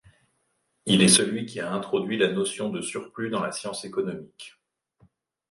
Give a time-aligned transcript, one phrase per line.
[0.87, 4.57] Il est celui qui a introduit la notion du surplus dans la science économique.